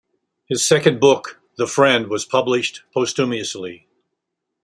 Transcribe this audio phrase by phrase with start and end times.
[0.47, 3.87] His second book, "The Friend", was published posthumously.